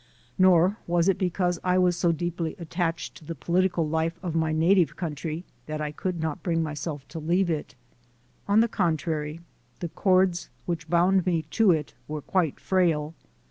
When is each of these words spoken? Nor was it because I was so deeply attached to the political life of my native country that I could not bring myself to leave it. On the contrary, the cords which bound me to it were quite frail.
Nor 0.39 0.79
was 0.87 1.07
it 1.07 1.19
because 1.19 1.59
I 1.63 1.77
was 1.77 1.95
so 1.95 2.11
deeply 2.11 2.55
attached 2.57 3.13
to 3.17 3.23
the 3.23 3.35
political 3.35 3.87
life 3.87 4.17
of 4.23 4.33
my 4.33 4.51
native 4.51 4.95
country 4.95 5.43
that 5.67 5.79
I 5.79 5.91
could 5.91 6.19
not 6.19 6.41
bring 6.41 6.63
myself 6.63 7.07
to 7.09 7.19
leave 7.19 7.51
it. 7.51 7.75
On 8.47 8.61
the 8.61 8.67
contrary, 8.67 9.41
the 9.79 9.89
cords 9.89 10.49
which 10.65 10.89
bound 10.89 11.27
me 11.27 11.43
to 11.51 11.69
it 11.69 11.93
were 12.07 12.23
quite 12.23 12.59
frail. 12.59 13.13